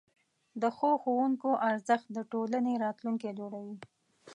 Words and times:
د 0.61 0.63
ښو 0.77 0.91
ښوونکو 1.03 1.49
ارزښت 1.69 2.07
د 2.13 2.17
ټولنې 2.31 2.73
راتلونکی 2.85 3.29
جوړوي. 3.39 3.77